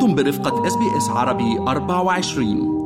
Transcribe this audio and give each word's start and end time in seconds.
أنتم 0.00 0.14
برفقة 0.14 0.66
إس 0.66 0.76
بي 0.76 0.96
إس 0.96 1.08
عربي 1.08 1.58
24 1.58 2.80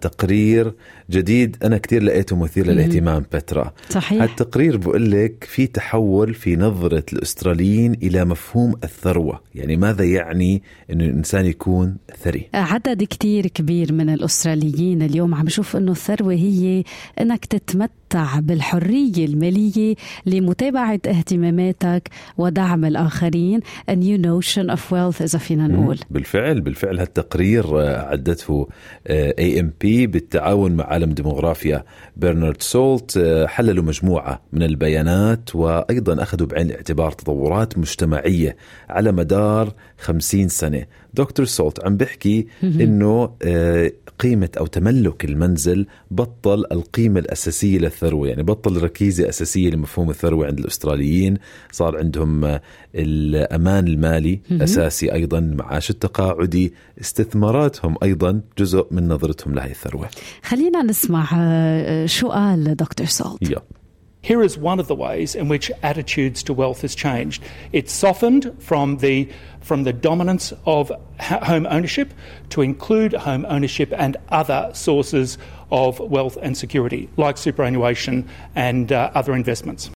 تقرير 0.00 0.74
جديد 1.10 1.56
أنا 1.64 1.78
كثير 1.78 2.02
لقيته 2.02 2.36
مثير 2.36 2.66
للاهتمام 2.66 3.24
بترا. 3.32 3.72
صحيح. 3.90 4.22
هالتقرير 4.22 4.76
بقول 4.76 5.10
لك 5.10 5.44
في 5.44 5.66
تحول 5.66 6.34
في 6.34 6.56
نظرة 6.56 7.04
الأستراليين 7.12 7.92
إلى 7.92 8.24
مفهوم 8.24 8.74
الثروة. 8.84 9.40
يعني 9.54 9.76
ماذا 9.76 10.04
يعني 10.04 10.62
إنه 10.90 11.04
الإنسان 11.04 11.46
يكون 11.46 11.96
ثري؟ 12.24 12.48
عدد 12.54 13.02
كتير 13.02 13.46
كبير 13.46 13.92
من 13.92 14.10
الأستراليين 14.10 15.02
اليوم 15.02 15.34
عم 15.34 15.46
يشوف 15.46 15.76
أنه 15.76 15.92
الثروة 15.92 16.34
هي 16.34 16.84
أنك 17.20 17.44
تتمتع 17.44 17.99
بالحرية 18.16 19.24
المالية 19.24 19.94
لمتابعة 20.26 21.00
اهتماماتك 21.06 22.08
ودعم 22.38 22.84
الآخرين. 22.84 23.60
A 23.90 23.94
new 23.94 24.18
notion 24.18 24.70
of 24.70 24.80
wealth 24.90 25.22
إذا 25.22 25.38
فينا 25.38 25.66
نقول. 25.68 25.98
بالفعل 26.10 26.60
بالفعل 26.60 26.98
هالتقرير 26.98 27.80
آه، 27.80 28.10
عدته 28.10 28.68
AMP 29.08 30.06
بالتعاون 30.06 30.72
مع 30.72 30.84
عالم 30.84 31.12
ديموغرافيا 31.12 31.84
برنارد 32.16 32.62
سولت 32.62 33.16
آه، 33.16 33.46
حللوا 33.46 33.84
مجموعة 33.84 34.42
من 34.52 34.62
البيانات 34.62 35.56
وأيضا 35.56 36.22
أخذوا 36.22 36.46
بعين 36.46 36.66
الاعتبار 36.66 37.12
تطورات 37.12 37.78
مجتمعية 37.78 38.56
على 38.88 39.12
مدار 39.12 39.74
50 39.98 40.48
سنة. 40.48 40.84
دكتور 41.14 41.46
سولت 41.46 41.84
عم 41.84 41.96
بيحكي 41.96 42.46
إنه 42.62 43.30
آه، 43.42 43.92
قيمة 44.18 44.48
أو 44.58 44.66
تملك 44.66 45.24
المنزل 45.24 45.86
بطل 46.10 46.64
القيمة 46.72 47.20
الأساسية 47.20 47.78
للثروة. 47.78 47.99
يعني 48.02 48.42
بطل 48.42 48.82
ركيزة 48.82 49.28
أساسية 49.28 49.70
لمفهوم 49.70 50.10
الثروة 50.10 50.46
عند 50.46 50.58
الأستراليين. 50.58 51.36
صار 51.72 51.98
عندهم 51.98 52.44
آه، 52.44 52.62
الأمان 52.94 53.86
المالي 53.86 54.40
أساسي 54.52 55.12
أيضا 55.12 55.40
معاش 55.40 55.90
التقاعدي. 55.90 56.72
استثماراتهم 57.00 57.96
أيضا 58.02 58.40
جزء 58.58 58.86
من 58.90 59.08
نظرتهم 59.08 59.54
لهي 59.54 59.70
الثروة. 59.70 60.08
خلينا 60.42 60.82
نسمع 60.82 61.28
آه، 61.34 62.06
شو 62.06 62.28
قال 62.28 62.76
دكتور 62.76 63.06
سولت 63.06 63.50
يا. 63.50 63.79
Here 64.22 64.42
is 64.42 64.58
one 64.58 64.78
of 64.78 64.86
the 64.86 64.94
ways 64.94 65.34
in 65.34 65.48
which 65.48 65.70
attitudes 65.82 66.42
to 66.42 66.52
wealth 66.52 66.82
has 66.82 66.94
changed. 66.94 67.42
It's 67.72 67.92
softened 67.92 68.54
from 68.58 68.98
the 68.98 69.28
from 69.60 69.84
the 69.84 69.92
dominance 69.92 70.52
of 70.66 70.92
home 71.20 71.66
ownership 71.70 72.12
to 72.50 72.62
include 72.62 73.12
home 73.12 73.46
ownership 73.48 73.92
and 73.96 74.16
other 74.30 74.70
sources 74.74 75.38
of 75.70 76.00
wealth 76.00 76.36
and 76.40 76.56
security, 76.56 77.08
like 77.16 77.36
superannuation 77.36 78.28
and 78.54 78.90
uh, 78.92 79.10
other 79.14 79.34
investments. 79.34 79.90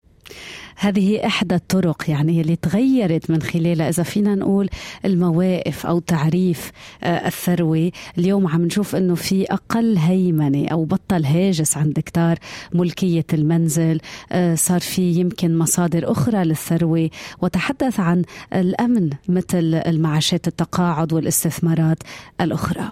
هذه 0.77 1.27
إحدى 1.27 1.55
الطرق 1.55 2.11
يعني 2.11 2.41
اللي 2.41 2.57
تغيرت 2.57 3.31
من 3.31 3.43
خلالها 3.43 3.89
إذا 3.89 4.03
فينا 4.03 4.35
نقول 4.35 4.69
المواقف 5.05 5.87
أو 5.87 5.99
تعريف 5.99 6.71
آه، 7.03 7.27
الثروة. 7.27 7.91
اليوم 8.19 8.47
عم 8.47 8.65
نشوف 8.65 8.97
أنه 8.97 9.15
في 9.15 9.45
أقل 9.45 9.97
هيمنة 9.97 10.69
أو 10.69 10.85
بطل 10.85 11.25
هاجس 11.25 11.77
عند 11.77 12.01
كتار 12.01 12.39
ملكية 12.75 13.27
المنزل 13.33 14.01
آه، 14.33 14.55
صار 14.55 14.81
في 14.81 15.03
يمكن 15.13 15.59
مصادر 15.59 16.13
أخرى 16.13 16.45
للثروة. 16.45 17.11
وتحدث 17.43 18.01
عن 18.01 18.23
الأمن 18.55 19.11
مثل 19.29 19.83
المعاشات 19.87 20.49
التقاعد 20.49 21.13
والاستثمارات 21.13 21.99
الأخرى. 22.41 22.91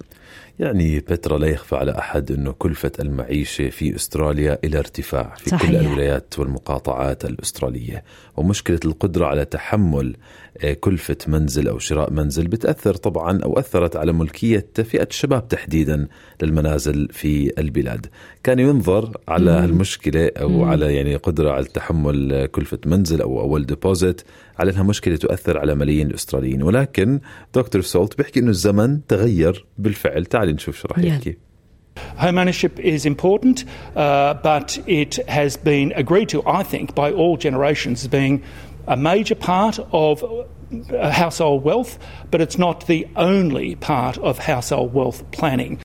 يعني 0.63 1.01
بترا 1.01 1.39
لا 1.39 1.47
يخفى 1.47 1.77
على 1.77 1.99
أحد 1.99 2.33
أنه 2.33 2.53
كلفة 2.53 2.93
المعيشة 3.01 3.69
في 3.69 3.97
أستراليا 3.97 4.59
إلى 4.65 4.79
ارتفاع 4.79 5.35
في 5.39 5.51
صحيح. 5.51 5.71
كل 5.71 5.77
الولايات 5.77 6.39
والمقاطعات 6.39 7.25
الأسترالية. 7.25 8.05
ومشكلة 8.37 8.81
القدرة 8.85 9.27
على 9.27 9.45
تحمل 9.45 10.17
آه، 10.65 10.73
كلفة 10.73 11.17
منزل 11.27 11.69
أو 11.69 11.79
شراء 11.79 12.13
منزل 12.13 12.49
بتأثر 12.49 12.95
طبعا 12.95 13.43
أو 13.43 13.59
أثرت 13.59 13.97
على 13.97 14.13
ملكية 14.13 14.67
فئة 14.75 15.09
الشباب 15.11 15.49
تحديدا 15.49 16.09
للمنازل 16.43 17.09
في 17.13 17.53
البلاد. 17.59 18.07
كان 18.45 18.59
ينظر 18.59 19.17
على 19.29 19.51
هالمشكلة 19.51 20.31
أو 20.41 20.65
على 20.65 20.95
يعني 20.97 21.17
قدرة 21.17 21.51
على 21.51 21.65
تحمل 21.65 22.33
آه، 22.33 22.47
كلفة 22.47 22.79
منزل 22.87 23.21
أو 23.21 23.41
أول 23.41 23.67
deposit 23.67 24.23
على 24.63 24.71
أنها 24.71 24.83
مشكلة 24.83 25.17
تؤثر 25.17 25.59
على 25.59 25.75
ملايين 25.75 26.07
الأستراليين 26.07 26.63
ولكن 26.63 27.21
دكتور 27.55 27.83
سولت 27.83 28.19
بيحكي 28.19 28.41
أنه 28.41 28.51
الزمن 28.51 29.07
تغير 29.07 29.67
بالفعل 29.79 30.27
تعالي 30.27 30.53
نشوف 30.53 30.77
شو 30.77 30.89
يلا. 30.97 31.09
يحكي 31.09 31.37
Home 32.17 32.39
ownership 32.39 32.81
is 32.81 33.05
important, 33.05 33.65
uh, 33.97 34.33
but 34.51 34.79
it 34.87 35.15
has 35.29 35.59
been 35.59 35.93
agreed 35.95 36.29
to, 36.31 36.39
I 36.47 36.63
think, 36.63 36.95
by 36.95 37.13
all 37.13 37.37
generations 37.37 37.97
as 38.03 38.09
being 38.09 38.43
a 38.87 38.97
major 38.97 39.35
part 39.35 39.77
of 39.93 40.25
uh, 40.25 41.11
household 41.11 41.65
wealth, 41.65 41.99
but 42.31 42.41
it's 42.41 42.59
not 42.67 42.87
the 42.87 43.07
only 43.15 43.69
part 43.75 44.17
of 44.29 44.39
household 44.39 44.95
wealth 44.95 45.21
planning. 45.33 45.83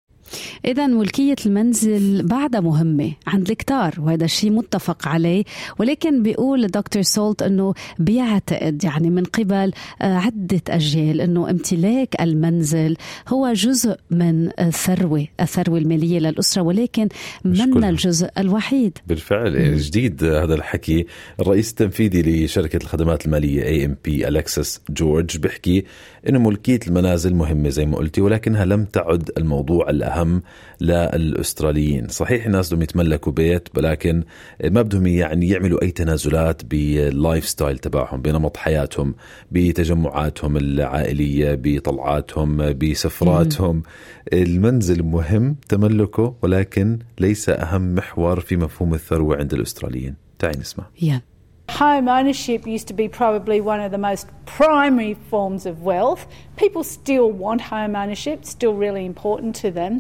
إذا 0.66 0.88
ملكية 0.88 1.36
المنزل 1.46 2.26
بعدها 2.28 2.62
مهمة 2.62 3.12
عند 3.28 3.50
الكتار 3.50 3.94
وهذا 4.00 4.26
الشيء 4.26 4.52
متفق 4.52 5.08
عليه. 5.08 5.44
ولكن 5.80 6.24
بيقول 6.24 6.64
الدكتور 6.64 7.02
سولت 7.02 7.42
أنه 7.42 7.74
بيعتقد 8.00 8.84
يعني 8.84 9.10
من 9.10 9.24
قبل 9.24 9.72
آه، 10.02 10.16
عدة 10.18 10.62
أجيال 10.70 11.22
أنه 11.22 11.50
امتلاك 11.50 12.22
المنزل 12.22 12.98
هو 13.28 13.54
جزء 13.54 13.98
من 14.12 14.50
الثروة 14.60 15.28
الثروة 15.40 15.78
المالية 15.78 16.20
للأسرة 16.20 16.62
ولكن 16.62 17.10
من. 17.46 17.84
الجزء 17.84 18.30
الوحيد. 18.38 18.98
بالفعل. 19.08 19.78
جديد 19.78 20.24
هذا 20.24 20.54
الحكي. 20.54 21.06
الرئيس 21.40 21.70
التنفيذي 21.70 22.46
لشركة 22.46 22.78
الخدمات 22.78 23.26
المالية 23.26 23.64
AMP 23.64 24.42
جورج 24.90 25.38
بيحكي 25.38 25.84
إنه 26.30 26.40
ملكية 26.40 26.80
المنازل 26.88 27.36
مهمة 27.36 27.70
زي 27.70 27.86
ما 27.86 27.98
قلتي 27.98 28.22
ولكنها 28.22 28.66
لم 28.66 28.86
تعد 28.86 29.32
الموضوع 29.38 29.90
الأهم. 29.90 30.42
للأستراليين. 30.82 32.08
صحيح 32.08 32.46
الناس 32.46 32.70
بدهم 32.70 32.82
يتملكوا 32.82 33.32
بيت 33.32 33.70
ولكن 33.78 34.24
ما 34.64 34.82
بدهم 34.82 35.08
يعني 35.08 35.50
يعملوا 35.50 35.82
أي 35.82 35.92
تنازلات 35.92 36.66
بال 36.66 37.48
lifestyle 37.48 37.78
تبعهم 37.78 38.22
بنمط 38.22 38.58
حياتهم 38.58 39.16
بتجمعاتهم 39.52 40.58
العائلية 40.58 41.60
بطلعاتهم 41.62 42.74
بسفراتهم. 42.74 43.84
المنزل 44.34 45.04
مهم 45.04 45.56
تملكه 45.70 46.36
ولكن 46.42 47.00
ليس 47.20 47.50
أهم 47.50 47.96
محور 47.96 48.40
في 48.40 48.58
مفهوم 48.58 48.94
الثروة 48.94 49.38
عند 49.38 49.54
الأستراليين. 49.54 50.16
تعي 50.40 50.54
نسمع. 50.60 50.86
يا. 51.02 51.22
Home 51.70 52.08
ownership 52.08 52.66
used 52.66 52.88
to 52.88 52.94
be 52.94 53.10
probably 53.10 53.60
one 53.60 53.82
of 53.82 53.92
the 53.92 53.98
most 53.98 54.26
primary 54.46 55.14
forms 55.32 55.66
of 55.66 55.76
wealth. 55.84 56.24
People 56.56 56.84
still 56.84 57.30
want 57.30 57.60
home 57.60 57.94
ownership, 58.04 58.46
still 58.46 58.74
really 58.86 59.06
important 59.06 59.54
to 59.64 59.70
them, 59.80 59.94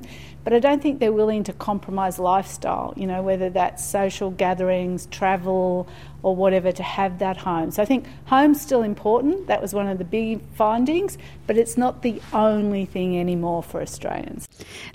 but 0.46 0.52
I 0.52 0.58
don't 0.66 0.82
think 0.84 0.94
they're 1.00 1.18
willing 1.22 1.44
to 1.44 1.52
compromise 1.52 2.18
lifestyle, 2.18 2.92
you 2.96 3.06
know, 3.06 3.22
whether 3.22 3.48
that's 3.50 3.80
social 3.84 4.30
gatherings, 4.44 5.06
travel, 5.18 5.86
or 6.22 6.34
whatever, 6.42 6.70
to 6.80 6.82
have 6.98 7.12
that 7.24 7.36
home. 7.36 7.68
So 7.74 7.82
I 7.82 7.86
think 7.86 8.02
home's 8.26 8.60
still 8.60 8.82
important. 8.82 9.46
That 9.50 9.60
was 9.64 9.70
one 9.80 9.88
of 9.92 9.98
the 10.02 10.04
big 10.04 10.40
findings, 10.62 11.12
but 11.46 11.54
it's 11.62 11.76
not 11.84 12.02
the 12.02 12.14
only 12.32 12.84
thing 12.94 13.18
anymore 13.20 13.62
for 13.62 13.80
Australians. 13.82 14.46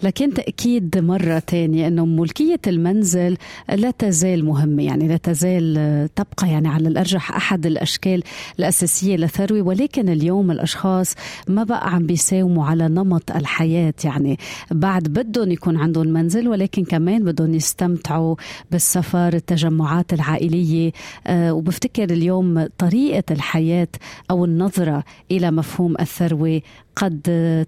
لكن 0.04 0.34
تأكيد 0.34 0.98
مرة 0.98 1.40
تانية 1.40 1.88
أنه 1.88 2.06
ملكية 2.06 2.60
المنزل 2.68 3.38
لا 3.70 3.92
تزال 3.92 4.46
مهمة 4.46 4.84
يعني 4.84 5.08
لا 5.08 5.18
تزال 5.18 5.76
آه، 5.78 6.10
تبقى 6.16 6.50
يعني 6.52 6.68
على 6.68 6.88
الأرجح 6.88 7.36
أحد 7.36 7.66
الأشكال 7.66 8.24
الأساسية 8.60 9.16
للثروة 9.16 9.62
ولكن 9.62 10.10
اليوم 10.10 10.52
الأشخاص 10.52 11.16
ما 11.48 11.64
بقى 11.64 11.90
عم 11.94 12.06
بيساوموا 12.06 12.66
على 12.66 12.88
نمط 12.88 13.32
الحياة 13.32 13.94
يعني 14.04 14.38
بعد 14.72 15.04
بدهم 15.43 15.53
يكون 15.53 15.77
عندهم 15.77 16.07
منزل 16.07 16.49
ولكن 16.49 16.85
كمان 16.85 17.25
بدهم 17.25 17.55
يستمتعوا 17.55 18.37
بالسفر 18.71 19.33
التجمعات 19.35 20.13
العائلية. 20.13 20.93
آه، 21.27 21.53
وبفتكر 21.53 22.05
اليوم 22.05 22.67
طريقة 22.79 23.25
الحياة 23.31 23.89
أو 24.31 24.45
النظرة 24.45 25.05
إلى 25.31 25.51
مفهوم 25.51 25.95
الثروة 26.01 26.63
قد 26.97 27.21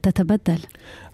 تتبدل. 0.02 0.58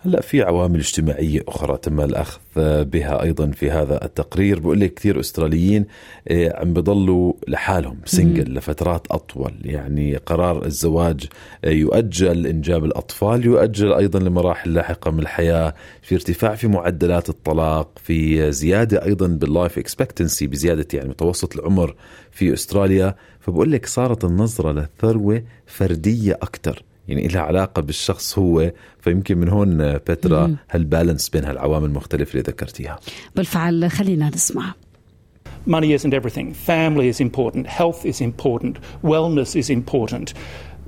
هلا 0.05 0.21
في 0.21 0.43
عوامل 0.43 0.79
اجتماعية 0.79 1.41
أخرى 1.49 1.77
تم 1.77 2.01
الأخذ 2.01 2.41
بها 2.85 3.23
أيضا 3.23 3.51
في 3.51 3.71
هذا 3.71 4.05
التقرير. 4.05 4.59
بقول 4.59 4.81
لك 4.81 4.95
كثير 4.95 5.21
أستراليين 5.21 5.87
آه، 6.29 6.61
عم 6.61 6.73
بضلوا 6.73 7.33
لحالهم 7.49 7.99
سنجل 8.05 8.55
لفترات 8.55 9.07
أطول. 9.11 9.53
يعني 9.65 10.17
قرار 10.17 10.65
الزواج 10.67 11.27
آه، 11.65 11.71
يؤجل 11.71 12.47
إنجاب 12.47 12.85
الأطفال 12.85 13.45
يؤجل 13.45 13.93
أيضا 13.93 14.19
لمراحل 14.19 14.75
لاحقة 14.75 15.11
من 15.11 15.19
الحياة 15.19 15.75
في 16.03 16.15
ارتفاع 16.15 16.55
في 16.55 16.69
معدلات 16.69 17.29
الطلاق 17.29 17.89
في 18.03 18.53
زيادة 18.53 19.05
أيضا 19.05 19.27
بال 19.27 19.44
life 19.44 19.79
expectancy 19.79 20.47
بزيادة 20.47 20.87
يعني 20.95 21.09
متوسط 21.09 21.57
العمر 21.57 21.95
في 22.31 22.53
أستراليا. 22.53 23.15
فبقول 23.41 23.73
لك 23.73 23.87
صارت 23.87 24.25
النظرة 24.25 24.73
للثروة 24.73 25.43
فردية 25.67 26.33
أكثر 26.33 26.83
يعني 27.09 27.29
لها 27.29 27.43
علاقة 27.43 27.83
بالشخص 27.83 28.39
هو 28.39 28.73
فيمكن 29.01 29.39
من 29.39 29.49
هون 29.49 29.93
بترى 29.93 30.57
هال 30.71 30.84
balance 30.84 31.29
بين 31.29 31.45
هالعوامل 31.45 31.85
المختلفة 31.85 32.31
اللي 32.31 32.43
ذكرتيها 32.43 32.99
بالفعل 33.37 33.91
خلينا 33.91 34.31
نسمع 34.35 34.75
Money 35.67 35.93
isn't 35.93 36.15
everything. 36.15 36.55
Family 36.55 37.09
is 37.09 37.21
important. 37.21 37.67
Health 37.67 38.07
is 38.07 38.19
important. 38.23 38.79
Wellness 39.05 39.55
is 39.55 39.69
important. 39.69 40.33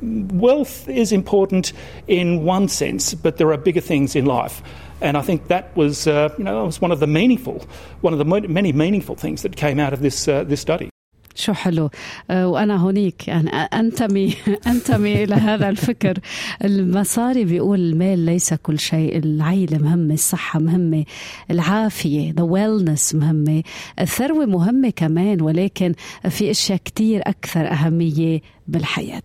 wealth 0.03 0.89
is 0.89 1.13
important 1.13 1.73
in 2.09 2.45
one 2.45 2.69
sense, 2.69 3.15
but 3.15 3.37
there 3.37 3.53
are 3.53 3.57
bigger 3.57 3.81
things 3.81 4.17
in 4.17 4.27
life. 4.27 4.63
And 5.01 5.17
I 5.17 5.23
think 5.23 5.49
that 5.49 5.77
was, 5.77 6.07
uh, 6.07 6.35
you 6.39 6.45
know, 6.45 6.65
was 6.65 6.81
one 6.81 6.93
of 6.93 7.01
the 7.01 7.07
meaningful, 7.07 7.65
one 8.01 8.13
of 8.13 8.19
the 8.19 8.25
many 8.25 8.73
meaningful 8.73 9.17
things 9.17 9.43
that 9.43 9.57
came 9.57 9.81
out 9.81 9.93
of 9.93 10.01
this, 10.01 10.29
uh, 10.29 10.45
this 10.45 10.61
study. 10.61 10.92
شو 11.35 11.53
حلو. 11.53 11.91
آه، 12.31 12.49
وأنا 12.49 12.77
هونيك 12.77 13.29
يعني 13.29 13.51
أنتمي 13.51 14.35
أنتمي 14.67 15.25
إلى 15.25 15.35
هذا 15.35 15.69
الفكر. 15.69 16.19
المصاري 16.65 17.45
بيقول 17.45 17.81
المال 17.81 18.19
ليس 18.19 18.55
كل 18.55 18.79
شيء 18.79 19.19
العيلة 19.19 19.79
مهمة 19.79 20.15
الصحة 20.15 20.59
مهمة 20.61 21.05
العافية 21.51 22.33
ذا 22.33 22.43
ويلنس 22.43 23.15
مهمة 23.15 23.63
الثروة 24.01 24.47
مهمة 24.47 24.91
كمان 24.91 25.41
ولكن 25.43 25.95
في 26.29 26.51
أشياء 26.51 26.79
كتير 26.85 27.23
أكثر 27.27 27.71
أهمية 27.73 28.41
بالحياة. 28.69 29.23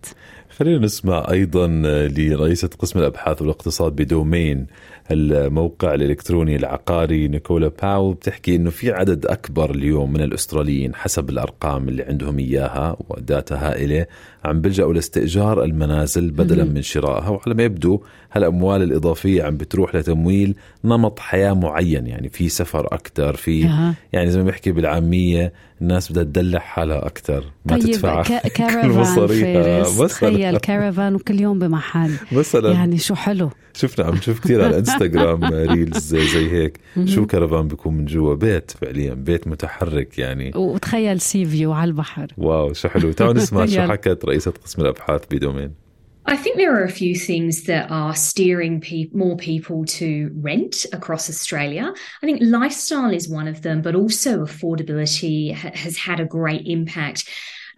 خلينا 0.58 0.78
نسمع 0.78 1.26
أيضا 1.30 1.66
لرئيسة 2.08 2.70
قسم 2.78 2.98
الأبحاث 2.98 3.42
والاقتصاد 3.42 3.92
بدومين 3.96 4.66
الموقع 5.10 5.94
الإلكتروني 5.94 6.56
العقاري 6.56 7.28
نيكولا 7.28 7.70
باول 7.82 8.14
بتحكي 8.14 8.56
إنه 8.56 8.70
في 8.70 8.92
عدد 8.92 9.26
أكبر 9.26 9.70
اليوم 9.70 10.12
من 10.12 10.20
الأستراليين 10.20 10.94
حسب 10.94 11.30
الأرقام 11.30 11.88
اللي 11.88 12.02
عندهم 12.02 12.38
إياها 12.38 12.96
وداتا 13.08 13.54
هائلة 13.54 14.06
عم 14.44 14.60
بيلجأوا 14.60 14.94
لاستئجار 14.94 15.64
المنازل 15.64 16.30
بدلا 16.30 16.64
من 16.64 16.82
شرائها. 16.82 17.28
وعلى 17.28 17.54
ما 17.54 17.62
يبدو 17.62 18.00
هالأموال 18.32 18.82
الإضافية 18.82 19.42
عم 19.42 19.56
بتروح 19.56 19.94
لتمويل 19.94 20.54
نمط 20.84 21.18
حياة 21.18 21.52
معين 21.52 22.06
يعني 22.06 22.28
في 22.28 22.48
سفر 22.48 22.86
أكثر 22.86 23.36
في 23.36 23.60
يعني 24.12 24.30
زي 24.30 24.38
ما 24.38 24.44
بحكي 24.44 24.72
بالعامية 24.72 25.52
الناس 25.82 26.12
بدها 26.12 26.22
تدلع 26.22 26.58
حالها 26.58 27.06
أكثر 27.06 27.44
ما 27.64 27.76
طيب 27.76 27.84
تدفع 27.84 28.22
كل 28.82 28.88
مصاريفها. 28.88 30.47
كارفان 30.56 31.14
وكل 31.14 31.40
يوم 31.40 31.58
بمحل. 31.58 32.12
مثلا 32.32 32.72
يعني 32.72 32.98
شو 32.98 33.14
حلو. 33.14 33.50
شفنا 33.74 34.04
عم 34.04 34.14
نشوف 34.14 34.40
كثير 34.40 34.64
على 34.64 34.70
الانستغرام 34.70 35.44
reels 35.44 35.98
زي, 36.14 36.26
زي 36.26 36.50
هيك. 36.50 36.80
شو 37.04 37.26
كرفان 37.26 37.68
بيكون 37.68 37.94
من 37.94 38.04
جوا؟ 38.04 38.34
بيت 38.34 38.70
فعليا 38.70 39.14
بيت 39.14 39.48
متحرك 39.48 40.18
يعني. 40.18 40.52
وتخيل 40.56 41.20
sea 41.20 41.44
view 41.44 41.72
على 41.72 41.88
البحر. 41.88 42.26
واو 42.36 42.72
شو 42.72 42.88
حلو. 42.88 43.12
تعالوا 43.12 43.34
نسمع 43.34 43.66
شو 43.66 43.80
حكت 43.80 44.24
رئيسة 44.24 44.50
قسم 44.64 44.82
الأبحاث 44.82 45.22
ب 45.30 45.37
Domain. 45.37 45.88
I 46.28 46.36
think 46.36 46.56
there 46.56 46.74
are 46.78 46.84
a 46.84 46.96
few 47.02 47.14
things 47.30 47.54
that 47.70 47.84
are 48.00 48.14
steering 48.14 48.74
pe- 48.88 49.10
more 49.22 49.36
people 49.50 49.78
to 49.98 50.08
rent 50.48 50.74
across 50.98 51.24
Australia. 51.34 51.86
I 52.22 52.26
think 52.26 52.38
lifestyle 52.58 53.12
is 53.18 53.24
one 53.40 53.48
of 53.54 53.62
them, 53.66 53.80
but 53.86 53.94
also 54.02 54.30
affordability 54.48 55.38
ha- 55.60 55.76
has 55.84 55.94
had 56.06 56.18
a 56.20 56.28
great 56.36 56.64
impact. 56.76 57.20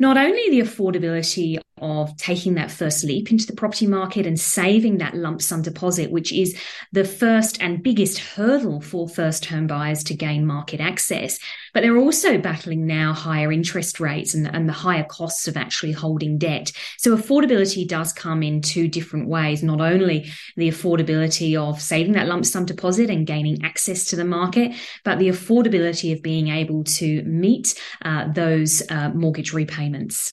Not 0.07 0.17
only 0.27 0.45
the 0.55 0.63
affordability 0.69 1.49
of 1.80 2.16
taking 2.16 2.54
that 2.54 2.72
first 2.72 3.04
leap 3.04 3.32
into 3.32 3.46
the 3.46 3.56
property 3.56 3.86
market 3.86 4.26
and 4.26 4.40
saving 4.40 4.98
that 4.98 5.14
lump 5.14 5.42
sum 5.42 5.62
deposit, 5.62 6.10
which 6.10 6.32
is 6.32 6.58
the 6.94 7.04
first 7.04 7.62
and 7.62 7.84
biggest 7.84 8.18
hurdle 8.18 8.80
for 8.80 9.10
first 9.10 9.46
home 9.46 9.68
buyers 9.68 10.02
to 10.04 10.14
gain 10.14 10.46
market 10.46 10.80
access. 10.80 11.38
But 11.74 11.82
they're 11.82 11.98
also 11.98 12.38
battling 12.38 12.88
now 12.88 13.12
higher 13.12 13.52
interest 13.52 14.00
rates 14.00 14.34
and, 14.34 14.48
and 14.48 14.70
the 14.70 14.74
higher 14.74 15.04
costs 15.04 15.50
of 15.50 15.58
actually 15.58 15.92
holding 15.92 16.38
debt. 16.38 16.72
So 16.98 17.16
affordability 17.16 17.86
does 17.86 18.14
come 18.14 18.42
in 18.42 18.62
two 18.62 18.88
different 18.88 19.28
ways, 19.28 19.62
not 19.62 19.82
only 19.82 20.32
the 20.56 20.70
affordability 20.70 21.58
of 21.58 21.82
saving 21.82 22.14
that 22.14 22.28
lump 22.28 22.46
sum 22.46 22.66
deposit 22.66 23.10
and 23.10 23.28
gaining 23.28 23.66
access 23.66 24.06
to 24.06 24.16
the 24.16 24.24
market, 24.24 24.72
but 25.04 25.20
the 25.20 25.28
affordability 25.28 26.14
of 26.14 26.22
being 26.22 26.48
able 26.48 26.86
to 26.86 27.22
meet 27.24 27.76
uh, 28.04 28.32
those 28.32 28.82
uh, 28.90 29.10
mortgage 29.10 29.54
repayments. 29.54 30.32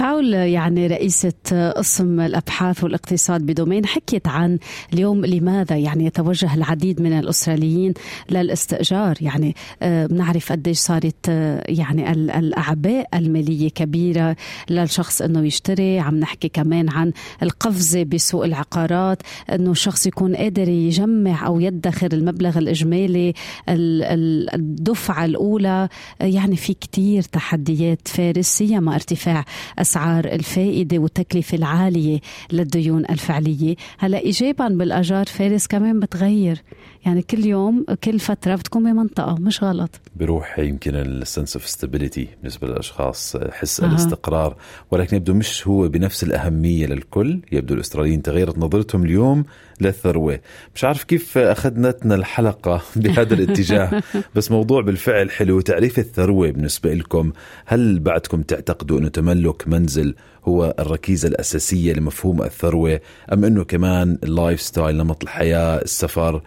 باول 0.00 0.32
يعني 0.32 0.71
رئيسة 0.77 1.71
قسم 1.77 2.19
الأبحاث 2.19 2.83
والاقتصاد 2.83 3.41
بدومين 3.41 3.85
حكيت 3.85 4.27
عن 4.27 4.59
اليوم 4.93 5.25
لماذا 5.25 5.77
يعني 5.77 6.05
يتوجه 6.05 6.53
العديد 6.53 7.01
من 7.01 7.13
الأستراليين 7.13 7.93
للاستئجار. 8.31 9.15
يعني 9.21 9.55
بنعرف 9.81 10.51
قديش 10.51 10.77
صارت 10.77 11.27
يعني 11.67 12.11
الأعباء 12.11 13.07
المالية 13.13 13.69
كبيرة 13.69 14.35
للشخص 14.69 15.21
أنه 15.21 15.45
يشتري. 15.45 15.99
عم 15.99 16.19
نحكي 16.19 16.49
كمان 16.49 16.89
عن 16.89 17.11
القفزة 17.43 18.03
بسوق 18.03 18.43
العقارات 18.45 19.21
أنه 19.49 19.71
الشخص 19.71 20.07
يكون 20.07 20.35
قادر 20.35 20.69
يجمع 20.69 21.47
أو 21.47 21.59
يدخر 21.59 22.09
المبلغ 22.13 22.57
الإجمالي 22.57 23.33
الدفعة 23.69 25.25
الأولى. 25.25 25.89
يعني 26.19 26.55
في 26.55 26.73
كتير 26.73 27.21
تحديات 27.21 28.07
فارس 28.07 28.45
سيما 28.45 28.95
ارتفاع 28.95 29.45
أسعار 29.79 30.33
الفائدة 30.63 30.97
والتكلفة 30.97 31.57
العالية 31.57 32.19
للديون 32.51 33.05
الفعلية. 33.09 33.75
هلا 33.99 34.17
إيجابا 34.17 34.67
بالأجار 34.67 35.25
فارس 35.25 35.67
كمان 35.67 35.99
بتغير. 35.99 36.61
يعني 37.05 37.21
كل 37.21 37.45
يوم 37.45 37.85
كل 38.03 38.19
فترة 38.19 38.55
بتكون 38.55 38.83
بمنطقة 38.93 39.35
مش 39.39 39.63
غلط. 39.63 39.89
بروح 40.15 40.59
يمكن 40.59 40.95
ال 40.95 41.05
sense 41.05 41.55
of 41.55 41.67
stability 41.67 42.27
بالنسبة 42.41 42.67
للأشخاص 42.67 43.37
حس 43.51 43.81
أه. 43.81 43.87
الاستقرار. 43.87 44.55
ولكن 44.91 45.17
يبدو 45.17 45.33
مش 45.33 45.67
هو 45.67 45.87
بنفس 45.87 46.23
الأهمية 46.23 46.85
للكل. 46.85 47.39
يبدو 47.51 47.73
الأستراليين 47.73 48.21
تغيرت 48.21 48.57
نظرتهم 48.57 49.03
اليوم 49.03 49.45
للثروة. 49.81 50.39
مش 50.75 50.83
عارف 50.83 51.03
كيف 51.03 51.37
أخذنتنا 51.37 52.15
الحلقة 52.15 52.81
بهذا 52.95 53.33
الاتجاه. 53.33 54.03
بس 54.35 54.51
موضوع 54.51 54.81
بالفعل 54.81 55.31
حلو. 55.31 55.61
تعريف 55.61 55.99
الثروة 55.99 56.51
بالنسبة 56.51 56.93
لكم. 56.93 57.31
هل 57.65 57.99
بعدكم 57.99 58.41
تعتقدوا 58.41 58.99
أنه 58.99 59.09
تملك 59.09 59.67
منزل 59.67 60.15
هو 60.45 60.75
الركيزة 60.79 61.27
الأساسية 61.27 61.93
لمفهوم 61.93 62.41
الثروة؟ 62.43 62.99
أم 63.33 63.45
أنه 63.45 63.63
كمان 63.63 64.17
ال 64.23 64.61
lifestyle 64.61 64.97
نمط 64.97 65.23
الحياة 65.23 65.81
السفر 65.81 66.41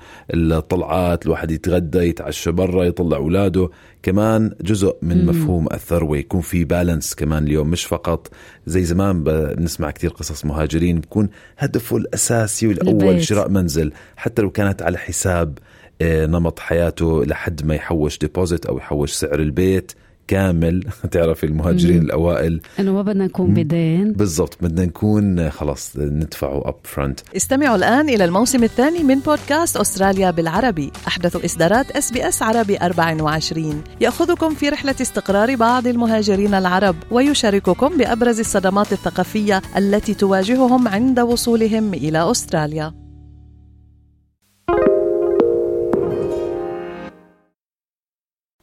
الطلعات 0.53 1.27
الواحد 1.27 1.51
يتغدى 1.51 1.99
يتعشى 1.99 2.53
برا 2.53 2.85
يطلع 2.85 3.17
أولاده 3.17 3.71
كمان 4.03 4.55
جزء 4.61 4.97
من. 5.03 5.27
مفهوم 5.27 5.67
الثروة 5.73 6.17
يكون 6.19 6.41
في 6.41 6.65
balance 6.65 7.15
كمان 7.15 7.45
اليوم 7.45 7.71
مش 7.71 7.85
فقط 7.85 8.29
زي 8.67 8.85
زمان 8.85 9.25
بنسمع 9.25 9.91
كثير 9.91 10.11
قصص 10.11 10.45
مهاجرين 10.45 11.01
بكون 11.01 11.29
هدفه 11.59 11.97
الأساسي 11.97 12.67
والأول 12.67 13.09
البيت. 13.09 13.23
شراء 13.23 13.49
منزل 13.49 13.93
حتى 14.17 14.43
لو 14.43 14.51
كانت 14.51 14.83
على 14.83 14.99
حساب 14.99 15.59
نمط 16.03 16.59
حياته 16.59 17.25
لحد 17.25 17.67
ما 17.67 17.75
يحوش 17.75 18.19
deposit 18.19 18.67
أو 18.67 18.79
يحوش 18.79 19.13
سعر 19.13 19.41
البيت 19.41 19.93
كامل. 20.29 20.85
تعرف 21.11 21.45
المهاجرين 21.45 21.97
مم. 21.97 22.03
الأوائل. 22.07 22.61
إنه 22.81 22.93
ما 22.93 23.03
بدنا 23.03 23.25
نكون 23.25 23.55
بدين. 23.55 24.13
بالضبط 24.13 24.59
بدنا 24.61 24.85
نكون 24.87 25.51
خلص 25.51 25.97
ندفعه 25.97 26.69
upfront 26.69 27.21
استمعوا 27.37 27.77
الآن 27.77 28.09
إلى 28.09 28.25
الموسم 28.25 28.65
الثاني 28.65 29.03
من 29.05 29.19
بودكاست 29.19 29.77
أستراليا 29.77 30.31
بالعربي. 30.31 30.91
أحدث 31.07 31.45
إصدارات 31.45 31.91
اس 31.91 32.13
بي 32.13 32.29
اس 32.29 32.43
عربي 32.43 32.77
24 32.77 33.83
يأخذكم 34.01 34.55
في 34.55 34.69
رحلة 34.69 34.95
استقرار 35.01 35.57
بعض 35.57 35.87
المهاجرين 35.87 36.55
العرب 36.55 36.97
ويشارككم 37.11 37.97
بأبرز 37.99 38.41
الصدمات 38.41 38.93
الثقافية 38.93 39.63
التي 39.77 40.15
تواجههم 40.15 40.89
عند 40.89 41.21
وصولهم 41.21 41.95
إلى 41.95 42.31
أستراليا. 42.31 43.06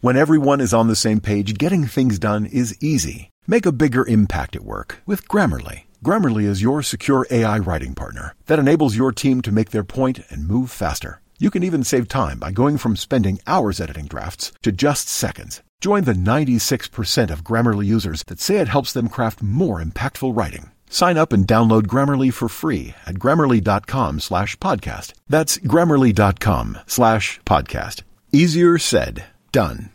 When 0.04 0.18
everyone 0.18 0.60
is 0.60 0.74
on 0.74 0.90
the 0.90 0.98
same 0.98 1.22
page, 1.22 1.58
getting 1.58 1.86
things 1.88 2.20
done 2.20 2.46
is 2.46 2.76
easy. 2.84 3.30
Make 3.48 3.66
a 3.66 3.72
bigger 3.72 4.06
impact 4.06 4.54
at 4.58 4.66
work 4.66 4.98
with 5.06 5.30
Grammarly. 5.30 5.84
Grammarly 6.04 6.44
is 6.44 6.62
your 6.62 6.84
secure 6.84 7.26
AI 7.32 7.60
writing 7.60 7.96
partner 7.96 8.36
that 8.48 8.60
enables 8.60 8.98
your 8.98 9.14
team 9.14 9.42
to 9.44 9.54
make 9.54 9.72
their 9.72 9.86
point 9.86 10.20
and 10.30 10.46
move 10.46 10.70
faster. 10.70 11.22
You 11.40 11.50
can 11.50 11.64
even 11.64 11.86
save 11.86 12.10
time 12.10 12.38
by 12.38 12.52
going 12.52 12.78
from 12.78 12.98
spending 12.98 13.40
hours 13.48 13.80
editing 13.80 14.08
drafts 14.08 14.52
to 14.64 14.74
just 14.74 15.08
seconds. 15.08 15.62
Join 15.80 16.04
the 16.04 16.12
96% 16.12 17.32
of 17.32 17.46
Grammarly 17.46 17.86
users 17.86 18.24
that 18.26 18.42
say 18.42 18.58
it 18.58 18.68
helps 18.68 18.92
them 18.92 19.08
craft 19.08 19.42
more 19.42 19.82
impactful 19.82 20.36
writing. 20.36 20.70
Sign 20.90 21.16
up 21.18 21.32
and 21.32 21.48
download 21.48 21.84
Grammarly 21.84 22.34
for 22.34 22.50
free 22.50 22.94
at 23.08 23.16
grammarly.com 23.16 24.20
slash 24.20 24.58
podcast. 24.58 25.14
That's 25.30 25.60
grammarly.com 25.60 26.80
slash 26.88 27.40
podcast. 27.46 28.02
Easier 28.34 28.78
said, 28.78 29.24
done. 29.54 29.92